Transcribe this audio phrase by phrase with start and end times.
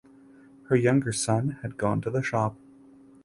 [0.63, 2.55] Her younger son had gone to the shop.